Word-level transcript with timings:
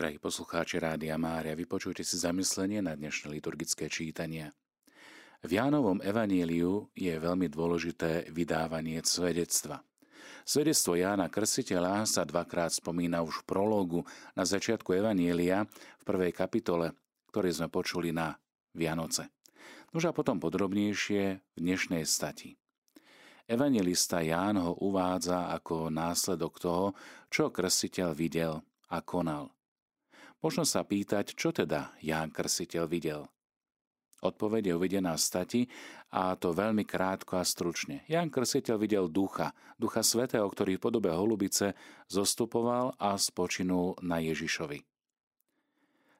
Drahí 0.00 0.16
poslucháči 0.16 0.80
Rádia 0.80 1.20
Mária, 1.20 1.52
vypočujte 1.52 2.00
si 2.00 2.16
zamyslenie 2.16 2.80
na 2.80 2.96
dnešné 2.96 3.36
liturgické 3.36 3.84
čítanie. 3.92 4.48
V 5.44 5.60
Jánovom 5.60 6.00
evaníliu 6.00 6.88
je 6.96 7.12
veľmi 7.12 7.52
dôležité 7.52 8.32
vydávanie 8.32 9.04
svedectva. 9.04 9.84
Svedectvo 10.48 10.96
Jána 10.96 11.28
Krsiteľa 11.28 12.08
sa 12.08 12.24
dvakrát 12.24 12.72
spomína 12.72 13.20
už 13.20 13.44
v 13.44 13.52
prológu 13.52 14.00
na 14.32 14.48
začiatku 14.48 14.88
evanília 14.96 15.68
v 16.00 16.02
prvej 16.08 16.32
kapitole, 16.32 16.96
ktorý 17.28 17.52
sme 17.52 17.68
počuli 17.68 18.08
na 18.08 18.40
Vianoce. 18.72 19.28
Nož 19.92 20.08
a 20.08 20.16
potom 20.16 20.40
podrobnejšie 20.40 21.22
v 21.44 21.58
dnešnej 21.60 22.08
stati. 22.08 22.56
Evangelista 23.44 24.24
Ján 24.24 24.64
ho 24.64 24.80
uvádza 24.80 25.52
ako 25.52 25.92
následok 25.92 26.56
toho, 26.56 26.86
čo 27.28 27.52
krstiteľ 27.52 28.16
videl 28.16 28.64
a 28.88 29.04
konal– 29.04 29.52
Možno 30.40 30.64
sa 30.64 30.80
pýtať, 30.88 31.36
čo 31.36 31.52
teda 31.52 31.92
Ján 32.00 32.32
Krsiteľ 32.32 32.88
videl. 32.88 33.28
Odpoveď 34.24 34.72
je 34.72 34.76
uvedená 34.76 35.12
v 35.16 35.20
stati 35.20 35.60
a 36.12 36.32
to 36.36 36.56
veľmi 36.56 36.84
krátko 36.84 37.40
a 37.40 37.44
stručne. 37.44 38.04
Ján 38.08 38.32
Krsiteľ 38.32 38.76
videl 38.80 39.04
ducha, 39.08 39.52
ducha 39.76 40.00
svetého, 40.00 40.44
ktorý 40.48 40.76
v 40.76 40.84
podobe 40.88 41.12
holubice 41.12 41.76
zostupoval 42.08 42.96
a 42.96 43.16
spočinul 43.20 44.00
na 44.00 44.20
Ježišovi. 44.20 44.80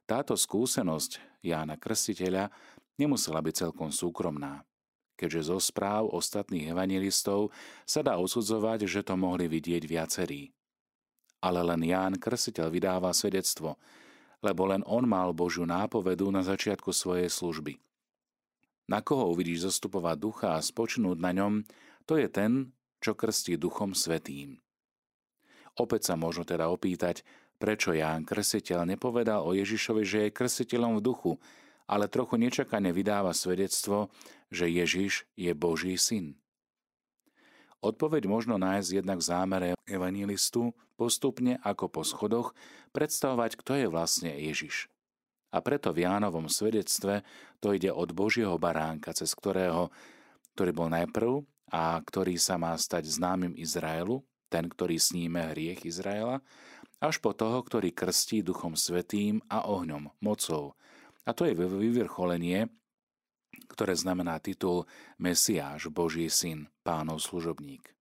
Táto 0.04 0.36
skúsenosť 0.36 1.40
Jána 1.40 1.80
Krstiteľa 1.80 2.52
nemusela 3.00 3.40
byť 3.40 3.68
celkom 3.68 3.88
súkromná, 3.88 4.68
keďže 5.16 5.48
zo 5.48 5.56
správ 5.60 6.12
ostatných 6.12 6.76
evangelistov 6.76 7.52
sa 7.88 8.04
dá 8.04 8.20
osudzovať, 8.20 8.84
že 8.84 9.00
to 9.00 9.16
mohli 9.16 9.48
vidieť 9.48 9.82
viacerí. 9.88 10.52
Ale 11.40 11.64
len 11.64 11.88
Ján 11.88 12.20
Krstiteľ 12.20 12.68
vydáva 12.68 13.16
svedectvo– 13.16 13.76
lebo 14.40 14.68
len 14.68 14.80
on 14.88 15.04
mal 15.04 15.32
Božiu 15.36 15.68
nápovedu 15.68 16.32
na 16.32 16.40
začiatku 16.40 16.92
svojej 16.92 17.28
služby. 17.28 17.76
Na 18.90 19.04
koho 19.04 19.30
uvidíš 19.30 19.70
zastupovať 19.70 20.16
ducha 20.18 20.48
a 20.58 20.64
spočnúť 20.64 21.18
na 21.22 21.30
ňom, 21.30 21.62
to 22.08 22.18
je 22.18 22.26
ten, 22.26 22.74
čo 22.98 23.14
krstí 23.14 23.54
duchom 23.54 23.94
svetým. 23.94 24.58
Opäť 25.78 26.10
sa 26.10 26.14
možno 26.18 26.42
teda 26.42 26.66
opýtať, 26.66 27.22
prečo 27.60 27.94
Ján 27.94 28.26
Krstiteľ 28.26 28.88
nepovedal 28.88 29.46
o 29.46 29.54
Ježišovi, 29.54 30.02
že 30.02 30.18
je 30.26 30.36
krstiteľom 30.36 30.98
v 30.98 31.04
duchu, 31.04 31.32
ale 31.86 32.10
trochu 32.10 32.34
nečakane 32.40 32.90
vydáva 32.90 33.30
svedectvo, 33.30 34.10
že 34.50 34.66
Ježiš 34.66 35.26
je 35.38 35.52
Boží 35.54 35.94
syn. 35.94 36.34
Odpoveď 37.80 38.28
možno 38.28 38.60
nájsť 38.60 38.90
jednak 39.00 39.18
v 39.22 39.28
zámere 39.28 39.68
evanilistu 39.88 40.74
postupne 41.00 41.56
ako 41.64 41.88
po 41.88 42.04
schodoch 42.04 42.52
predstavovať, 42.92 43.56
kto 43.56 43.72
je 43.80 43.86
vlastne 43.88 44.28
Ježiš. 44.36 44.92
A 45.48 45.64
preto 45.64 45.96
v 45.96 46.04
Jánovom 46.04 46.52
svedectve 46.52 47.24
to 47.64 47.72
ide 47.72 47.88
od 47.88 48.12
Božieho 48.12 48.60
baránka, 48.60 49.16
cez 49.16 49.32
ktorého, 49.32 49.88
ktorý 50.52 50.70
bol 50.76 50.92
najprv 50.92 51.40
a 51.72 51.96
ktorý 52.04 52.36
sa 52.36 52.60
má 52.60 52.76
stať 52.76 53.08
známym 53.08 53.56
Izraelu, 53.56 54.20
ten, 54.52 54.68
ktorý 54.68 55.00
sníme 55.00 55.56
hriech 55.56 55.88
Izraela, 55.88 56.44
až 57.00 57.16
po 57.24 57.32
toho, 57.32 57.64
ktorý 57.64 57.96
krstí 57.96 58.44
Duchom 58.44 58.76
Svetým 58.76 59.40
a 59.48 59.64
ohňom, 59.64 60.12
mocou. 60.20 60.76
A 61.24 61.32
to 61.32 61.48
je 61.48 61.56
vyvrcholenie 61.56 62.68
ktoré 63.70 63.94
znamená 63.94 64.38
titul 64.42 64.86
Mesiáš, 65.18 65.90
Boží 65.90 66.26
syn, 66.30 66.70
pánov 66.82 67.22
služobník. 67.22 67.94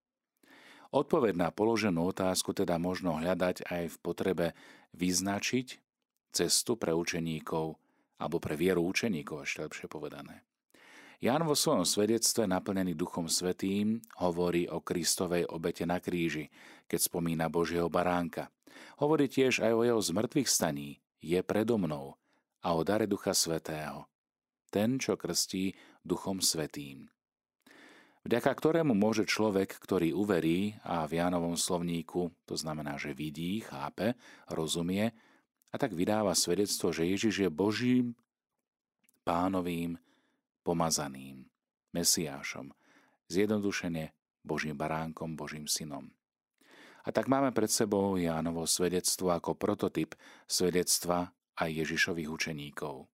Odpoveď 0.90 1.38
na 1.38 1.50
položenú 1.54 2.10
otázku 2.10 2.54
teda 2.54 2.82
možno 2.82 3.18
hľadať 3.18 3.70
aj 3.70 3.84
v 3.94 3.98
potrebe 4.02 4.48
vyznačiť 4.98 5.68
cestu 6.34 6.78
pre 6.78 6.98
učeníkov, 6.98 7.78
alebo 8.18 8.38
pre 8.42 8.58
vieru 8.58 8.86
učeníkov, 8.90 9.46
ešte 9.46 9.66
lepšie 9.70 9.88
povedané. 9.88 10.42
Ján 11.20 11.44
vo 11.44 11.54
svojom 11.54 11.84
svedectve 11.84 12.48
naplnený 12.48 12.96
Duchom 12.96 13.28
Svetým 13.28 14.00
hovorí 14.24 14.66
o 14.72 14.80
Kristovej 14.80 15.46
obete 15.52 15.84
na 15.84 16.00
kríži, 16.00 16.48
keď 16.88 17.00
spomína 17.06 17.52
Božieho 17.52 17.92
baránka. 17.92 18.50
Hovorí 19.04 19.28
tiež 19.28 19.60
aj 19.60 19.74
o 19.76 19.84
jeho 19.84 20.00
zmrtvých 20.00 20.48
staní, 20.48 21.04
je 21.20 21.38
predo 21.44 21.76
mnou 21.76 22.16
a 22.64 22.68
o 22.72 22.82
dare 22.88 23.04
Ducha 23.04 23.36
Svetého 23.36 24.08
ten, 24.70 25.02
čo 25.02 25.18
krstí 25.18 25.74
Duchom 26.06 26.40
Svetým. 26.40 27.10
Vďaka 28.28 28.52
ktorému 28.52 28.92
môže 28.92 29.24
človek, 29.24 29.80
ktorý 29.80 30.12
uverí 30.12 30.76
a 30.84 31.08
v 31.08 31.24
Jánovom 31.24 31.56
slovníku, 31.56 32.36
to 32.44 32.60
znamená, 32.60 33.00
že 33.00 33.16
vidí, 33.16 33.64
chápe, 33.64 34.20
rozumie, 34.52 35.16
a 35.70 35.76
tak 35.78 35.94
vydáva 35.94 36.34
svedectvo, 36.34 36.90
že 36.90 37.08
Ježiš 37.08 37.48
je 37.48 37.50
Božím, 37.50 38.18
pánovým, 39.24 39.96
pomazaným, 40.66 41.46
Mesiášom, 41.94 42.74
zjednodušene 43.30 44.12
Božím 44.42 44.76
baránkom, 44.76 45.38
Božím 45.38 45.70
synom. 45.70 46.10
A 47.06 47.14
tak 47.16 47.32
máme 47.32 47.56
pred 47.56 47.72
sebou 47.72 48.20
Jánovo 48.20 48.68
svedectvo 48.68 49.32
ako 49.32 49.56
prototyp 49.56 50.18
svedectva 50.50 51.32
aj 51.56 51.70
Ježišových 51.86 52.30
učeníkov. 52.30 53.08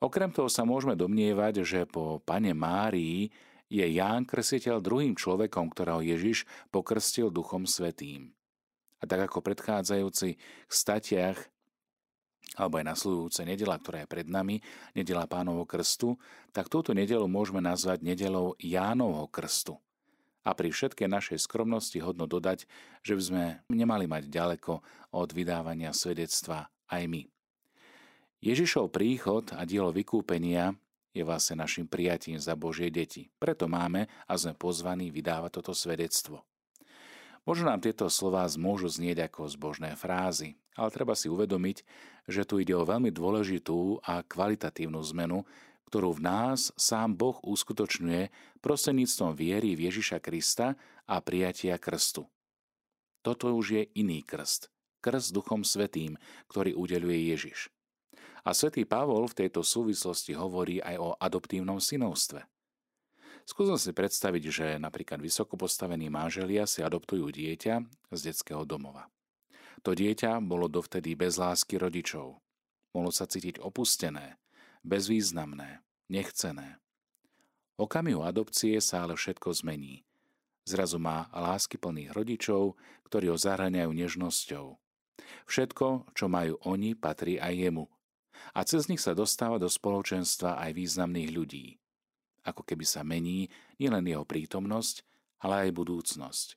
Okrem 0.00 0.30
toho 0.32 0.48
sa 0.52 0.64
môžeme 0.64 0.92
domnievať, 0.92 1.64
že 1.64 1.80
po 1.88 2.20
pane 2.20 2.52
Márii 2.52 3.32
je 3.66 3.82
Ján 3.82 4.24
Krsiteľ 4.26 4.78
druhým 4.78 5.14
človekom, 5.18 5.70
ktorého 5.74 6.02
Ježiš 6.02 6.46
pokrstil 6.70 7.30
Duchom 7.34 7.66
Svetým. 7.66 8.30
A 9.00 9.04
tak 9.04 9.28
ako 9.28 9.44
predchádzajúci 9.44 10.40
statiach 10.70 11.38
alebo 12.54 12.78
aj 12.78 12.86
nasledujúce 12.86 13.42
nedela, 13.42 13.74
ktorá 13.76 14.06
je 14.06 14.08
pred 14.08 14.30
nami, 14.30 14.62
nedela 14.94 15.26
pánovho 15.26 15.66
krstu, 15.66 16.14
tak 16.54 16.70
túto 16.70 16.94
nedelu 16.94 17.26
môžeme 17.26 17.58
nazvať 17.58 18.06
nedelou 18.06 18.54
Jánovho 18.62 19.26
krstu. 19.26 19.76
A 20.46 20.54
pri 20.54 20.70
všetkej 20.70 21.10
našej 21.10 21.42
skromnosti 21.42 21.98
hodno 21.98 22.30
dodať, 22.30 22.70
že 23.02 23.18
by 23.18 23.22
sme 23.22 23.44
nemali 23.66 24.06
mať 24.06 24.30
ďaleko 24.30 24.78
od 25.18 25.28
vydávania 25.34 25.90
svedectva 25.90 26.70
aj 26.86 27.02
my. 27.10 27.22
Ježišov 28.38 28.94
príchod 28.94 29.50
a 29.50 29.66
dielo 29.66 29.90
vykúpenia 29.90 30.70
je 31.16 31.24
vlastne 31.24 31.56
našim 31.56 31.88
prijatím 31.88 32.36
za 32.36 32.52
Božie 32.52 32.92
deti. 32.92 33.32
Preto 33.40 33.64
máme 33.64 34.04
a 34.28 34.36
sme 34.36 34.52
pozvaní 34.52 35.08
vydávať 35.08 35.64
toto 35.64 35.72
svedectvo. 35.72 36.44
Možno 37.48 37.72
nám 37.72 37.80
tieto 37.80 38.12
slová 38.12 38.44
môžu 38.60 38.92
znieť 38.92 39.32
ako 39.32 39.48
zbožné 39.48 39.96
frázy, 39.96 40.60
ale 40.76 40.92
treba 40.92 41.16
si 41.16 41.32
uvedomiť, 41.32 41.86
že 42.28 42.44
tu 42.44 42.60
ide 42.60 42.76
o 42.76 42.84
veľmi 42.84 43.08
dôležitú 43.08 44.04
a 44.04 44.20
kvalitatívnu 44.20 45.00
zmenu, 45.16 45.46
ktorú 45.88 46.18
v 46.18 46.24
nás 46.26 46.74
sám 46.74 47.14
Boh 47.14 47.38
uskutočňuje 47.46 48.28
prostredníctvom 48.60 49.32
viery 49.38 49.78
v 49.78 49.88
Ježiša 49.88 50.18
Krista 50.18 50.74
a 51.06 51.22
prijatia 51.22 51.78
krstu. 51.78 52.26
Toto 53.22 53.54
už 53.54 53.66
je 53.78 53.82
iný 53.94 54.26
krst, 54.26 54.68
krst 54.98 55.30
Duchom 55.30 55.62
Svetým, 55.62 56.18
ktorý 56.50 56.74
udeluje 56.74 57.30
Ježiš. 57.30 57.70
A 58.46 58.54
svätý 58.54 58.86
Pavol 58.86 59.26
v 59.26 59.42
tejto 59.42 59.66
súvislosti 59.66 60.30
hovorí 60.38 60.78
aj 60.78 60.96
o 61.02 61.08
adoptívnom 61.18 61.82
synovstve. 61.82 62.46
Skúsim 63.42 63.74
si 63.74 63.90
predstaviť, 63.90 64.42
že 64.46 64.66
napríklad 64.78 65.18
vysoko 65.18 65.58
postavení 65.58 66.06
manželia 66.06 66.62
si 66.62 66.78
adoptujú 66.78 67.26
dieťa 67.26 67.82
z 68.14 68.20
detského 68.22 68.62
domova. 68.62 69.10
To 69.82 69.98
dieťa 69.98 70.38
bolo 70.46 70.70
dovtedy 70.70 71.18
bez 71.18 71.42
lásky 71.42 71.74
rodičov. 71.74 72.38
Mohlo 72.94 73.10
sa 73.10 73.26
cítiť 73.26 73.58
opustené, 73.58 74.38
bezvýznamné, 74.86 75.82
nechcené. 76.06 76.78
Okamihu 77.82 78.22
adopcie 78.22 78.78
sa 78.78 79.06
ale 79.06 79.18
všetko 79.18 79.58
zmení. 79.58 80.06
Zrazu 80.66 81.02
má 81.02 81.26
lásky 81.34 81.82
plných 81.82 82.14
rodičov, 82.14 82.78
ktorí 83.10 83.30
ho 83.30 83.38
zahraňajú 83.38 83.90
nežnosťou. 83.90 84.78
Všetko, 85.50 86.14
čo 86.14 86.26
majú 86.30 86.58
oni, 86.66 86.94
patrí 86.98 87.38
aj 87.38 87.54
jemu, 87.54 87.86
a 88.54 88.60
cez 88.64 88.88
nich 88.90 89.02
sa 89.02 89.12
dostáva 89.12 89.60
do 89.60 89.68
spoločenstva 89.68 90.60
aj 90.60 90.70
významných 90.74 91.30
ľudí. 91.32 91.66
Ako 92.46 92.62
keby 92.62 92.86
sa 92.86 93.02
mení 93.02 93.50
nielen 93.76 94.06
jeho 94.06 94.22
prítomnosť, 94.22 95.02
ale 95.42 95.68
aj 95.68 95.76
budúcnosť. 95.76 96.48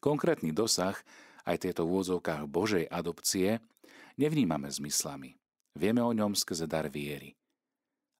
Konkrétny 0.00 0.52
dosah 0.52 0.96
aj 1.44 1.68
tieto 1.68 1.84
v 1.84 1.96
úvodzovkách 1.96 2.44
Božej 2.48 2.84
adopcie 2.88 3.60
nevnímame 4.16 4.68
zmyslami. 4.68 5.36
Vieme 5.76 6.00
o 6.00 6.12
ňom 6.12 6.32
skrze 6.32 6.64
dar 6.64 6.88
viery. 6.88 7.36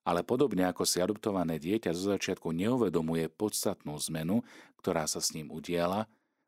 Ale 0.05 0.21
podobne 0.21 0.69
ako 0.69 0.85
si 0.85 1.01
adoptované 1.01 1.57
dieťa 1.57 1.89
zo 1.97 2.13
začiatku 2.13 2.53
neuvedomuje 2.53 3.25
podstatnú 3.33 3.97
zmenu, 4.09 4.45
ktorá 4.77 5.09
sa 5.09 5.17
s 5.17 5.33
ním 5.33 5.49
udiala, 5.49 6.05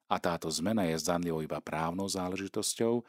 a 0.08 0.16
táto 0.24 0.48
zmena 0.48 0.88
je 0.88 0.96
zdanlivo 1.04 1.44
iba 1.44 1.60
právnou 1.60 2.08
záležitosťou, 2.08 3.04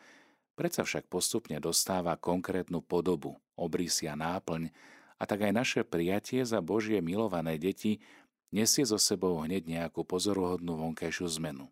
Predsa 0.59 0.83
však 0.83 1.07
postupne 1.07 1.55
dostáva 1.63 2.19
konkrétnu 2.19 2.83
podobu, 2.83 3.39
obrysy 3.55 4.11
a 4.11 4.19
náplň, 4.19 4.75
a 5.19 5.23
tak 5.23 5.47
aj 5.47 5.53
naše 5.55 5.81
prijatie 5.87 6.43
za 6.43 6.59
Božie 6.59 6.99
milované 6.99 7.63
deti 7.63 8.03
nesie 8.51 8.83
so 8.83 8.99
sebou 8.99 9.39
hneď 9.39 9.71
nejakú 9.71 10.03
pozoruhodnú 10.03 10.75
vonkajšiu 10.75 11.31
zmenu. 11.39 11.71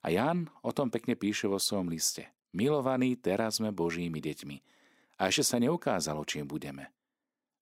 A 0.00 0.08
Ján 0.08 0.48
o 0.64 0.72
tom 0.72 0.88
pekne 0.88 1.12
píše 1.12 1.44
vo 1.44 1.60
svojom 1.60 1.92
liste. 1.92 2.28
Milovaní, 2.56 3.20
teraz 3.20 3.60
sme 3.60 3.68
Božími 3.68 4.16
deťmi. 4.16 4.56
A 5.20 5.28
ešte 5.28 5.44
sa 5.44 5.56
neukázalo, 5.60 6.24
čím 6.24 6.48
budeme. 6.48 6.88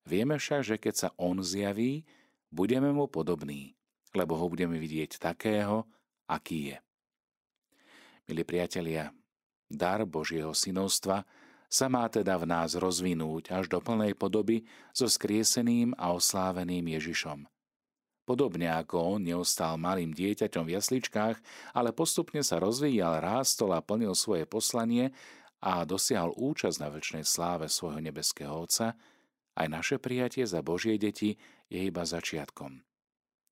Vieme 0.07 0.39
však, 0.39 0.63
že 0.63 0.77
keď 0.79 0.95
sa 0.95 1.09
On 1.19 1.39
zjaví, 1.43 2.07
budeme 2.51 2.95
mu 2.95 3.11
podobní, 3.11 3.75
lebo 4.15 4.39
ho 4.39 4.47
budeme 4.47 4.79
vidieť 4.79 5.19
takého, 5.19 5.83
aký 6.27 6.75
je. 6.75 6.79
Milí 8.27 8.43
priatelia, 8.47 9.15
dar 9.75 10.05
Božieho 10.05 10.53
synovstva 10.53 11.25
sa 11.73 11.87
má 11.89 12.05
teda 12.13 12.37
v 12.37 12.45
nás 12.53 12.77
rozvinúť 12.77 13.49
až 13.49 13.73
do 13.73 13.81
plnej 13.81 14.13
podoby 14.13 14.69
so 14.93 15.09
skrieseným 15.09 15.97
a 15.97 16.13
osláveným 16.13 16.85
Ježišom. 17.01 17.49
Podobne 18.23 18.71
ako 18.71 19.19
on 19.19 19.27
neostal 19.27 19.81
malým 19.81 20.15
dieťaťom 20.15 20.69
v 20.69 20.79
jasličkách, 20.79 21.37
ale 21.75 21.91
postupne 21.91 22.45
sa 22.45 22.61
rozvíjal, 22.61 23.19
rástol 23.19 23.75
a 23.75 23.83
plnil 23.83 24.15
svoje 24.15 24.47
poslanie 24.47 25.11
a 25.59 25.83
dosiahol 25.83 26.37
účasť 26.37 26.77
na 26.79 26.89
väčšnej 26.93 27.25
sláve 27.27 27.67
svojho 27.67 27.99
nebeského 27.99 28.53
Otca, 28.53 28.95
aj 29.57 29.67
naše 29.69 29.97
prijatie 29.97 30.45
za 30.45 30.61
Božie 30.61 31.01
deti 31.01 31.41
je 31.73 31.81
iba 31.83 32.05
začiatkom. 32.05 32.85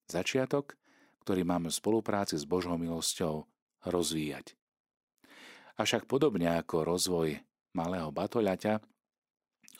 Začiatok, 0.06 0.76
ktorý 1.24 1.42
máme 1.44 1.68
v 1.68 1.78
spolupráci 1.80 2.36
s 2.36 2.44
Božou 2.44 2.76
milosťou 2.76 3.48
rozvíjať. 3.84 4.59
Avšak 5.80 6.04
podobne 6.04 6.60
ako 6.60 6.84
rozvoj 6.84 7.40
malého 7.72 8.12
batoľaťa, 8.12 8.84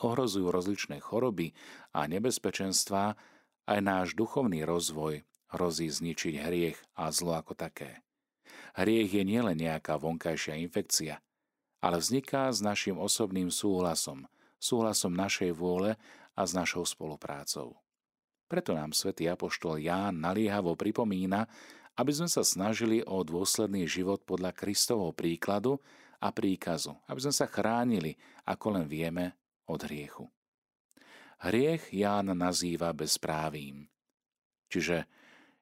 ohrozujú 0.01 0.49
rozličné 0.49 0.97
choroby 0.97 1.53
a 1.93 2.09
nebezpečenstvá, 2.09 3.21
aj 3.69 3.79
náš 3.85 4.09
duchovný 4.17 4.65
rozvoj 4.65 5.21
hrozí 5.53 5.93
zničiť 5.93 6.41
hriech 6.41 6.81
a 6.97 7.13
zlo 7.13 7.37
ako 7.37 7.53
také. 7.53 8.01
Hriech 8.81 9.13
je 9.13 9.29
nielen 9.29 9.61
nejaká 9.61 10.01
vonkajšia 10.01 10.57
infekcia, 10.65 11.21
ale 11.85 12.01
vzniká 12.01 12.49
s 12.49 12.65
našim 12.65 12.97
osobným 12.97 13.53
súhlasom, 13.53 14.25
súhlasom 14.57 15.13
našej 15.13 15.53
vôle 15.53 16.01
a 16.33 16.41
s 16.49 16.57
našou 16.57 16.89
spoluprácou. 16.89 17.77
Preto 18.49 18.73
nám 18.73 18.97
svätý 18.97 19.29
Apoštol 19.29 19.85
Ján 19.85 20.17
naliehavo 20.17 20.81
pripomína, 20.81 21.45
aby 22.01 22.17
sme 22.17 22.33
sa 22.33 22.41
snažili 22.41 23.05
o 23.05 23.21
dôsledný 23.21 23.85
život 23.85 24.25
podľa 24.25 24.57
Kristovho 24.57 25.13
príkladu 25.13 25.77
a 26.17 26.33
príkazu, 26.33 26.97
aby 27.05 27.21
sme 27.29 27.35
sa 27.37 27.45
chránili, 27.45 28.17
ako 28.49 28.81
len 28.81 28.89
vieme, 28.89 29.37
od 29.69 29.85
hriechu. 29.85 30.25
Hriech 31.45 31.93
Ján 31.93 32.33
nazýva 32.33 32.97
bezprávým. 32.97 33.85
Čiže 34.73 35.05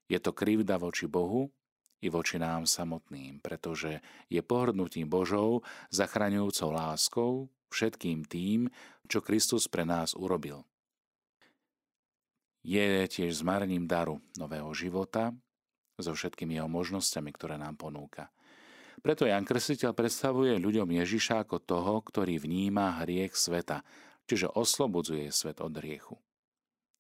je 0.07 0.19
to 0.23 0.31
krivda 0.31 0.79
voči 0.79 1.11
Bohu 1.11 1.51
i 1.99 2.07
voči 2.07 2.39
nám 2.39 2.71
samotným, 2.71 3.43
pretože 3.43 3.99
je 4.31 4.39
pohrdnutím 4.39 5.11
Božou, 5.11 5.67
zachraňujúcou 5.91 6.71
láskou, 6.71 7.33
všetkým 7.75 8.23
tým, 8.25 8.71
čo 9.11 9.19
Kristus 9.21 9.67
pre 9.67 9.83
nás 9.83 10.15
urobil. 10.15 10.63
Je 12.63 13.07
tiež 13.11 13.43
zmarním 13.43 13.91
daru 13.91 14.23
nového 14.39 14.71
života 14.73 15.35
so 15.99 16.15
všetkými 16.15 16.57
jeho 16.57 16.71
možnosťami, 16.71 17.31
ktoré 17.35 17.59
nám 17.59 17.75
ponúka. 17.75 18.31
Preto 18.99 19.27
Jan 19.27 19.47
Krstiteľ 19.47 19.95
predstavuje 19.95 20.59
ľuďom 20.59 20.91
Ježiša 20.91 21.47
ako 21.47 21.63
toho, 21.63 22.03
ktorý 22.03 22.43
vníma 22.43 23.03
hriech 23.03 23.35
sveta, 23.39 23.87
čiže 24.27 24.51
oslobodzuje 24.51 25.31
svet 25.31 25.63
od 25.63 25.75
hriechu. 25.79 26.19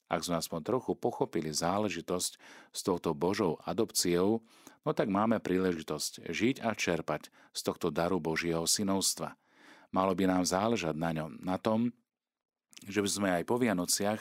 Ak 0.08 0.24
sme 0.24 0.40
aspoň 0.40 0.60
trochu 0.64 0.96
pochopili 0.96 1.52
záležitosť 1.52 2.32
s 2.72 2.80
touto 2.80 3.12
Božou 3.12 3.60
adopciou, 3.66 4.40
no 4.86 4.90
tak 4.96 5.12
máme 5.12 5.36
príležitosť 5.36 6.32
žiť 6.32 6.64
a 6.64 6.72
čerpať 6.72 7.28
z 7.52 7.60
tohto 7.60 7.92
daru 7.92 8.16
Božieho 8.16 8.64
synovstva. 8.64 9.36
Malo 9.92 10.16
by 10.16 10.24
nám 10.24 10.44
záležať 10.48 10.96
na 10.96 11.12
ňom, 11.12 11.36
na 11.44 11.60
tom, 11.60 11.92
že 12.86 13.02
by 13.02 13.08
sme 13.10 13.28
aj 13.34 13.42
po 13.48 13.58
Vianociach 13.58 14.20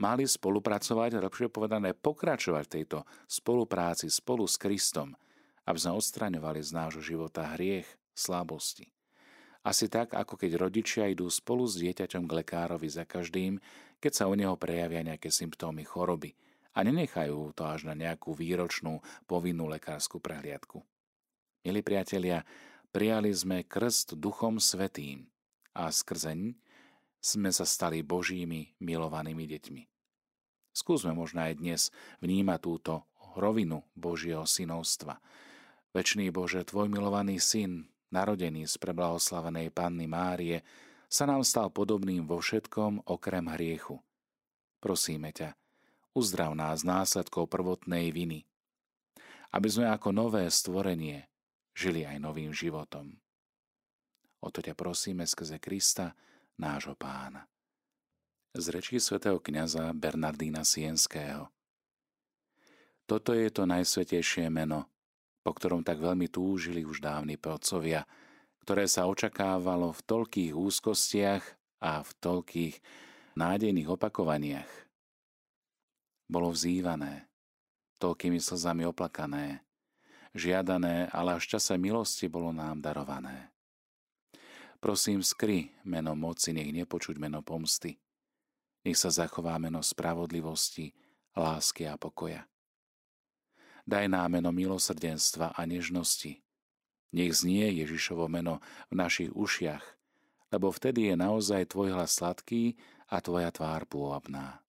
mali 0.00 0.24
spolupracovať, 0.24 1.20
lepšie 1.20 1.52
povedané 1.52 1.92
pokračovať 1.92 2.64
v 2.64 2.74
tejto 2.80 2.98
spolupráci 3.28 4.08
spolu 4.08 4.48
s 4.48 4.56
Kristom, 4.56 5.12
aby 5.68 5.78
sme 5.78 5.98
odstraňovali 5.98 6.60
z 6.64 6.70
nášho 6.72 7.02
života 7.04 7.52
hriech, 7.58 7.88
slabosti. 8.16 8.88
Asi 9.66 9.90
tak, 9.90 10.16
ako 10.16 10.38
keď 10.40 10.56
rodičia 10.56 11.04
idú 11.10 11.28
spolu 11.28 11.68
s 11.68 11.76
dieťaťom 11.76 12.24
k 12.24 12.36
lekárovi 12.40 12.88
za 12.88 13.04
každým, 13.04 13.60
keď 14.00 14.12
sa 14.14 14.24
u 14.30 14.34
neho 14.38 14.54
prejavia 14.56 15.04
nejaké 15.04 15.28
symptómy 15.28 15.84
choroby 15.84 16.32
a 16.78 16.86
nenechajú 16.86 17.52
to 17.58 17.66
až 17.66 17.90
na 17.90 17.98
nejakú 17.98 18.32
výročnú 18.32 19.02
povinnú 19.26 19.66
lekárskú 19.66 20.22
prehliadku. 20.22 20.80
Milí 21.66 21.82
priatelia, 21.82 22.46
prijali 22.94 23.34
sme 23.34 23.66
krst 23.66 24.14
Duchom 24.16 24.62
Svetým 24.62 25.26
a 25.74 25.90
skrzeň 25.90 26.54
sme 27.18 27.50
sa 27.50 27.66
stali 27.66 28.06
Božími 28.06 28.78
milovanými 28.78 29.44
deťmi. 29.44 29.82
Skúsme 30.72 31.10
možno 31.12 31.42
aj 31.42 31.58
dnes 31.58 31.80
vnímať 32.22 32.58
túto 32.62 33.02
rovinu 33.34 33.82
Božieho 33.98 34.46
synovstva. 34.46 35.18
Večný 35.90 36.30
Bože, 36.30 36.62
Tvoj 36.62 36.86
milovaný 36.86 37.42
syn 37.42 37.90
narodený 38.08 38.64
z 38.68 38.74
preblahoslavenej 38.80 39.72
Panny 39.72 40.08
Márie, 40.08 40.64
sa 41.08 41.24
nám 41.24 41.40
stal 41.44 41.72
podobným 41.72 42.28
vo 42.28 42.40
všetkom 42.40 43.08
okrem 43.08 43.48
hriechu. 43.56 43.96
Prosíme 44.78 45.32
ťa, 45.32 45.56
uzdrav 46.12 46.52
nás 46.52 46.84
následkov 46.84 47.48
prvotnej 47.48 48.12
viny, 48.12 48.44
aby 49.56 49.68
sme 49.72 49.88
ako 49.88 50.12
nové 50.12 50.44
stvorenie 50.52 51.24
žili 51.72 52.04
aj 52.04 52.20
novým 52.20 52.52
životom. 52.52 53.16
O 54.44 54.52
to 54.52 54.60
ťa 54.60 54.76
prosíme 54.76 55.24
skrze 55.24 55.56
Krista, 55.58 56.12
nášho 56.58 56.98
pána. 56.98 57.46
Z 58.52 58.74
rečí 58.74 58.98
svätého 58.98 59.38
kniaza 59.38 59.94
Bernardína 59.94 60.66
Sienského. 60.66 61.46
Toto 63.08 63.32
je 63.32 63.48
to 63.48 63.64
najsvetejšie 63.64 64.50
meno, 64.52 64.90
po 65.46 65.54
ktorom 65.56 65.86
tak 65.86 66.02
veľmi 66.02 66.28
túžili 66.28 66.84
už 66.84 67.00
dávni 67.00 67.40
pelcovia, 67.40 68.04
ktoré 68.66 68.84
sa 68.84 69.08
očakávalo 69.08 69.96
v 69.96 70.04
toľkých 70.04 70.52
úzkostiach 70.52 71.44
a 71.80 72.04
v 72.04 72.10
toľkých 72.20 72.74
nádejných 73.38 73.88
opakovaniach. 73.88 74.68
Bolo 76.28 76.52
vzývané, 76.52 77.30
toľkými 78.02 78.36
slzami 78.36 78.84
oplakané, 78.84 79.64
žiadané, 80.36 81.08
ale 81.08 81.40
až 81.40 81.56
čase 81.56 81.80
milosti 81.80 82.28
bolo 82.28 82.52
nám 82.52 82.84
darované. 82.84 83.54
Prosím, 84.78 85.26
skry 85.26 85.74
meno 85.82 86.14
moci, 86.14 86.54
nech 86.54 86.70
nepočuť 86.70 87.18
meno 87.18 87.42
pomsty. 87.42 87.98
Nech 88.86 88.94
sa 88.94 89.10
zachová 89.10 89.58
meno 89.58 89.82
spravodlivosti, 89.82 90.94
lásky 91.34 91.90
a 91.90 91.98
pokoja. 91.98 92.46
Daj 93.88 94.06
nám 94.06 94.38
meno 94.38 94.54
milosrdenstva 94.54 95.56
a 95.56 95.60
nežnosti. 95.66 96.38
Nech 97.10 97.32
znie 97.34 97.72
Ježišovo 97.82 98.28
meno 98.28 98.60
v 98.92 99.00
našich 99.00 99.32
ušiach, 99.32 99.82
lebo 100.52 100.68
vtedy 100.68 101.08
je 101.10 101.14
naozaj 101.16 101.72
tvoj 101.72 101.96
hlas 101.96 102.20
sladký 102.20 102.76
a 103.08 103.18
tvoja 103.24 103.48
tvár 103.48 103.88
pôvabná. 103.88 104.60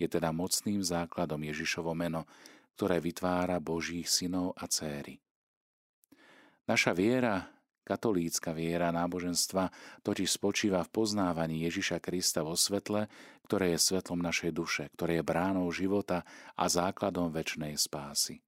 Je 0.00 0.08
teda 0.08 0.32
mocným 0.32 0.80
základom 0.80 1.38
Ježišovo 1.44 1.92
meno, 1.92 2.24
ktoré 2.74 2.98
vytvára 2.98 3.60
Božích 3.60 4.08
synov 4.08 4.56
a 4.56 4.64
céry. 4.66 5.20
Naša 6.64 6.96
viera 6.96 7.51
Katolícka 7.82 8.54
viera 8.54 8.94
náboženstva 8.94 9.74
totiž 10.06 10.38
spočíva 10.38 10.86
v 10.86 10.92
poznávaní 10.94 11.66
Ježiša 11.66 11.98
Krista 11.98 12.46
vo 12.46 12.54
svetle, 12.54 13.10
ktoré 13.50 13.74
je 13.74 13.82
svetlom 13.82 14.22
našej 14.22 14.54
duše, 14.54 14.84
ktoré 14.94 15.18
je 15.18 15.26
bránou 15.26 15.66
života 15.74 16.22
a 16.54 16.70
základom 16.70 17.34
väčšnej 17.34 17.74
spásy. 17.74 18.38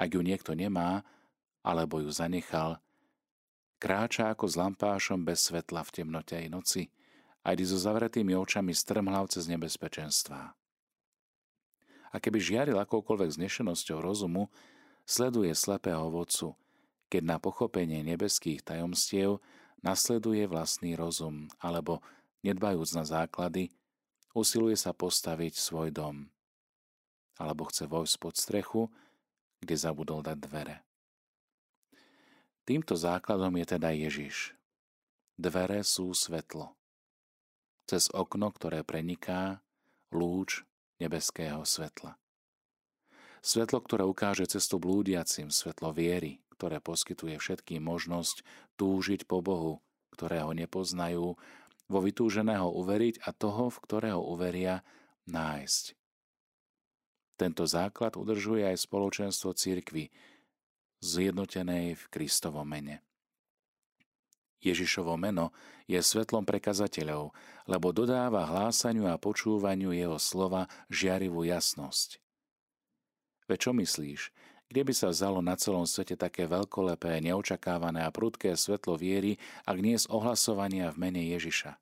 Ak 0.00 0.08
ju 0.16 0.24
niekto 0.24 0.56
nemá, 0.56 1.04
alebo 1.60 2.00
ju 2.00 2.08
zanechal, 2.08 2.80
kráča 3.76 4.32
ako 4.32 4.48
s 4.48 4.54
lampášom 4.56 5.20
bez 5.20 5.52
svetla 5.52 5.84
v 5.84 5.90
temnote 5.92 6.32
aj 6.32 6.48
noci 6.48 6.82
a 7.44 7.52
ide 7.52 7.68
so 7.68 7.76
zavretými 7.76 8.32
očami 8.32 8.72
strmhlav 8.72 9.28
cez 9.28 9.52
nebezpečenstvá. 9.52 10.56
A 12.12 12.16
keby 12.16 12.38
žiaril 12.40 12.78
akoukoľvek 12.80 13.36
znešenosťou 13.36 13.98
rozumu, 14.00 14.48
sleduje 15.04 15.52
slepého 15.52 16.08
vodcu, 16.08 16.56
keď 17.12 17.28
na 17.28 17.36
pochopenie 17.36 18.00
nebeských 18.00 18.64
tajomstiev 18.64 19.44
nasleduje 19.84 20.48
vlastný 20.48 20.96
rozum, 20.96 21.52
alebo, 21.60 22.00
nedbajúc 22.40 22.96
na 22.96 23.04
základy, 23.04 23.68
usiluje 24.32 24.80
sa 24.80 24.96
postaviť 24.96 25.52
svoj 25.52 25.92
dom, 25.92 26.32
alebo 27.36 27.68
chce 27.68 27.84
vojsť 27.84 28.16
pod 28.16 28.34
strechu, 28.40 28.82
kde 29.60 29.76
zabudol 29.76 30.24
dať 30.24 30.40
dvere. 30.40 30.76
Týmto 32.64 32.96
základom 32.96 33.52
je 33.60 33.66
teda 33.76 33.92
Ježiš. 33.92 34.56
Dvere 35.36 35.84
sú 35.84 36.16
svetlo. 36.16 36.72
Cez 37.84 38.08
okno, 38.14 38.48
ktoré 38.54 38.86
preniká, 38.86 39.60
lúč 40.14 40.64
nebeského 40.96 41.66
svetla. 41.66 42.16
Svetlo, 43.42 43.82
ktoré 43.82 44.06
ukáže 44.06 44.46
cestu 44.46 44.78
blúdiacim, 44.78 45.50
svetlo 45.50 45.90
viery, 45.90 46.38
ktoré 46.62 46.78
poskytuje 46.78 47.42
všetkým 47.42 47.82
možnosť 47.82 48.46
túžiť 48.78 49.26
po 49.26 49.42
Bohu, 49.42 49.82
ktorého 50.14 50.54
nepoznajú, 50.54 51.34
vo 51.90 51.98
vytúženého 51.98 52.70
uveriť 52.70 53.26
a 53.26 53.34
toho, 53.34 53.66
v 53.66 53.82
ktorého 53.82 54.22
uveria, 54.22 54.86
nájsť. 55.26 55.98
Tento 57.34 57.66
základ 57.66 58.14
udržuje 58.14 58.62
aj 58.62 58.78
spoločenstvo 58.78 59.58
cirkvy, 59.58 60.14
zjednotenej 61.02 61.98
v 61.98 62.04
Kristovom 62.14 62.70
mene. 62.70 63.02
Ježišovo 64.62 65.18
meno 65.18 65.50
je 65.90 65.98
svetlom 65.98 66.46
pre 66.46 66.62
kazateľov, 66.62 67.34
lebo 67.66 67.90
dodáva 67.90 68.46
hlásaniu 68.46 69.10
a 69.10 69.18
počúvaniu 69.18 69.90
jeho 69.90 70.14
slova 70.22 70.70
žiarivú 70.86 71.42
jasnosť. 71.42 72.22
Veď 73.50 73.58
čo 73.58 73.70
myslíš, 73.74 74.20
kde 74.72 74.88
by 74.88 74.94
sa 74.96 75.12
vzalo 75.12 75.44
na 75.44 75.52
celom 75.60 75.84
svete 75.84 76.16
také 76.16 76.48
veľkolepé, 76.48 77.20
neočakávané 77.20 78.08
a 78.08 78.08
prudké 78.08 78.56
svetlo 78.56 78.96
viery, 78.96 79.36
ak 79.68 79.76
nie 79.76 80.00
z 80.00 80.08
ohlasovania 80.08 80.88
v 80.88 80.96
mene 80.96 81.20
Ježiša? 81.28 81.76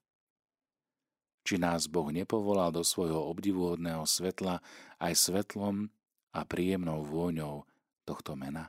Či 1.47 1.55
nás 1.55 1.87
Boh 1.87 2.11
nepovolal 2.11 2.75
do 2.75 2.83
svojho 2.83 3.31
obdivuhodného 3.31 4.03
svetla 4.03 4.59
aj 4.99 5.13
svetlom 5.15 5.87
a 6.35 6.43
príjemnou 6.43 7.07
vôňou 7.07 7.63
tohto 8.03 8.35
mena? 8.35 8.67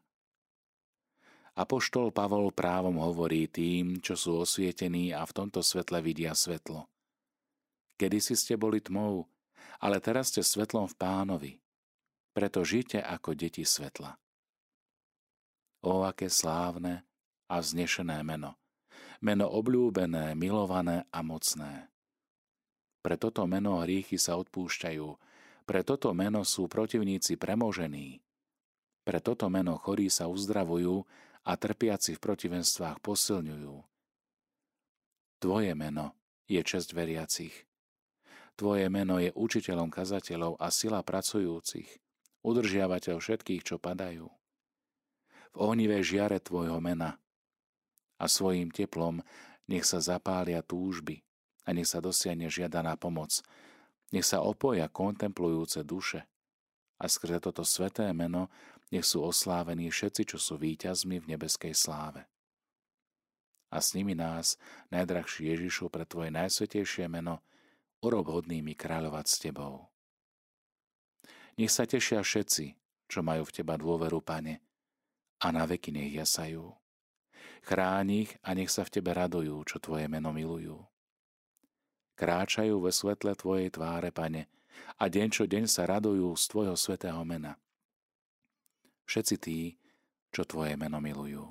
Apoštol 1.52 2.14
Pavol 2.14 2.48
právom 2.48 2.96
hovorí 3.02 3.44
tým, 3.44 4.00
čo 4.00 4.16
sú 4.16 4.40
osvietení 4.40 5.12
a 5.12 5.20
v 5.26 5.36
tomto 5.36 5.60
svetle 5.60 6.00
vidia 6.00 6.32
svetlo. 6.32 6.88
Kedy 8.00 8.18
si 8.24 8.38
ste 8.38 8.56
boli 8.56 8.80
tmou, 8.80 9.28
ale 9.82 10.00
teraz 10.00 10.32
ste 10.32 10.40
svetlom 10.40 10.88
v 10.88 10.96
pánovi. 10.96 11.52
Preto 12.32 12.64
žite 12.64 13.00
ako 13.00 13.36
deti 13.36 13.64
svetla. 13.64 14.16
O, 15.84 16.08
aké 16.08 16.32
slávne 16.32 17.04
a 17.50 17.60
vznešené 17.60 18.24
meno. 18.24 18.56
Meno 19.20 19.46
obľúbené, 19.52 20.34
milované 20.34 21.04
a 21.12 21.20
mocné. 21.20 21.92
Pre 23.02 23.18
toto 23.18 23.44
meno 23.44 23.82
hriechy 23.82 24.16
sa 24.16 24.38
odpúšťajú, 24.38 25.08
pre 25.66 25.80
toto 25.86 26.10
meno 26.14 26.42
sú 26.42 26.66
protivníci 26.66 27.38
premožení. 27.38 28.22
Pre 29.02 29.18
toto 29.18 29.46
meno 29.50 29.78
chorí 29.78 30.10
sa 30.10 30.30
uzdravujú 30.30 31.02
a 31.42 31.52
trpiaci 31.58 32.18
v 32.18 32.22
protivenstvách 32.22 33.02
posilňujú. 33.02 33.76
Tvoje 35.42 35.72
meno 35.74 36.14
je 36.46 36.62
čest 36.62 36.94
veriacich. 36.94 37.66
Tvoje 38.54 38.86
meno 38.86 39.18
je 39.18 39.34
učiteľom 39.34 39.90
kazateľov 39.90 40.62
a 40.62 40.70
sila 40.70 41.02
pracujúcich, 41.02 42.01
udržiavateľ 42.42 43.18
všetkých, 43.18 43.62
čo 43.62 43.78
padajú. 43.78 44.26
V 45.52 45.56
ohnivej 45.56 46.16
žiare 46.16 46.38
Tvojho 46.42 46.78
mena 46.82 47.18
a 48.18 48.24
svojim 48.30 48.70
teplom 48.70 49.22
nech 49.66 49.86
sa 49.86 50.02
zapália 50.02 50.62
túžby 50.62 51.22
a 51.66 51.74
nech 51.74 51.86
sa 51.90 52.02
dosiahne 52.02 52.50
žiadaná 52.50 52.98
pomoc, 52.98 53.42
nech 54.10 54.26
sa 54.26 54.42
opoja 54.42 54.86
kontemplujúce 54.90 55.82
duše 55.86 56.26
a 57.02 57.10
skrze 57.10 57.42
toto 57.42 57.66
sveté 57.66 58.06
meno 58.14 58.46
nech 58.94 59.02
sú 59.02 59.26
oslávení 59.26 59.90
všetci, 59.90 60.36
čo 60.36 60.38
sú 60.38 60.54
víťazmi 60.60 61.18
v 61.18 61.28
nebeskej 61.34 61.74
sláve. 61.74 62.28
A 63.72 63.80
s 63.80 63.96
nimi 63.96 64.12
nás, 64.12 64.60
najdrahší 64.92 65.48
Ježišu, 65.48 65.88
pre 65.88 66.04
Tvoje 66.04 66.28
najsvetejšie 66.28 67.08
meno, 67.08 67.40
urob 68.04 68.28
hodnými 68.28 68.76
kráľovať 68.76 69.26
s 69.26 69.36
Tebou. 69.40 69.91
Nech 71.60 71.72
sa 71.72 71.84
tešia 71.84 72.24
všetci, 72.24 72.76
čo 73.08 73.20
majú 73.20 73.44
v 73.44 73.54
Teba 73.54 73.76
dôveru, 73.76 74.24
Pane, 74.24 74.60
a 75.42 75.46
na 75.52 75.68
veky 75.68 75.92
nech 75.92 76.12
jasajú. 76.16 76.72
Chráň 77.62 78.26
ich 78.26 78.32
a 78.42 78.56
nech 78.56 78.72
sa 78.72 78.82
v 78.82 78.92
Tebe 78.98 79.12
radujú, 79.12 79.62
čo 79.68 79.76
Tvoje 79.78 80.08
meno 80.08 80.32
milujú. 80.32 80.80
Kráčajú 82.16 82.80
ve 82.82 82.90
svetle 82.90 83.36
Tvojej 83.36 83.68
tváre, 83.68 84.10
Pane, 84.10 84.48
a 84.98 85.04
deň 85.06 85.28
čo 85.28 85.44
deň 85.44 85.64
sa 85.68 85.84
radujú 85.84 86.32
z 86.34 86.44
Tvojho 86.48 86.76
svetého 86.78 87.20
mena 87.22 87.60
všetci 89.12 89.36
tí, 89.36 89.76
čo 90.32 90.48
Tvoje 90.48 90.72
meno 90.80 90.96
milujú. 90.96 91.44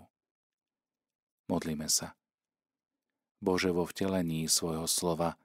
Modlíme 1.46 1.86
sa. 1.86 2.18
Bože, 3.38 3.70
vo 3.70 3.86
vtelení 3.86 4.50
svojho 4.50 4.90
slova 4.90 5.38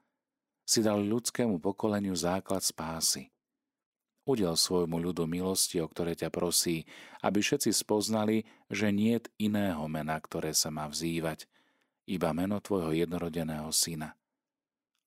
si 0.65 0.81
dal 0.81 1.05
ľudskému 1.05 1.61
pokoleniu 1.61 2.17
základ 2.17 2.65
spásy. 2.65 3.29
Udel 4.27 4.59
svojmu 4.59 4.99
ľudu 4.99 5.23
milosti, 5.23 5.79
o 5.79 5.87
ktoré 5.87 6.11
ťa 6.11 6.27
prosí, 6.27 6.83
aby 7.23 7.39
všetci 7.39 7.71
spoznali, 7.71 8.43
že 8.67 8.91
niet 8.91 9.31
iného 9.39 9.87
mena, 9.87 10.19
ktoré 10.19 10.51
sa 10.51 10.67
má 10.67 10.83
vzývať, 10.91 11.47
iba 12.11 12.35
meno 12.35 12.59
Tvojho 12.59 12.91
jednorodeného 12.91 13.71
Syna. 13.71 14.19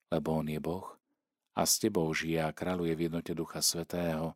Lebo 0.09 0.41
On 0.41 0.49
je 0.49 0.57
Boh 0.57 0.97
a 1.53 1.69
s 1.69 1.77
Tebou 1.77 2.09
žije 2.17 2.41
a 2.41 2.57
kráľuje 2.57 2.97
v 2.97 3.05
jednote 3.13 3.37
Ducha 3.37 3.61
Svetého 3.61 4.33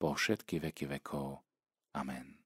po 0.00 0.16
všetky 0.16 0.56
veky 0.64 0.88
vekov. 0.88 1.44
Amen. 1.92 2.43